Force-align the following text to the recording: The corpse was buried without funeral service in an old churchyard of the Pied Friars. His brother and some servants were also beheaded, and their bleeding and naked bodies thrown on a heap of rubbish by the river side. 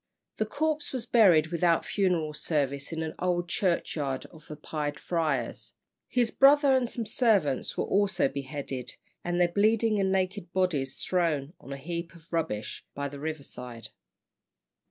The 0.37 0.47
corpse 0.47 0.91
was 0.91 1.05
buried 1.05 1.51
without 1.51 1.85
funeral 1.85 2.33
service 2.33 2.91
in 2.91 3.03
an 3.03 3.13
old 3.19 3.47
churchyard 3.47 4.25
of 4.31 4.47
the 4.47 4.55
Pied 4.55 4.99
Friars. 4.99 5.75
His 6.07 6.31
brother 6.31 6.75
and 6.75 6.89
some 6.89 7.05
servants 7.05 7.77
were 7.77 7.83
also 7.83 8.27
beheaded, 8.27 8.95
and 9.23 9.39
their 9.39 9.47
bleeding 9.49 9.99
and 9.99 10.11
naked 10.11 10.51
bodies 10.53 10.95
thrown 10.97 11.53
on 11.59 11.71
a 11.71 11.77
heap 11.77 12.15
of 12.15 12.33
rubbish 12.33 12.83
by 12.95 13.09
the 13.09 13.19
river 13.19 13.43
side. 13.43 13.89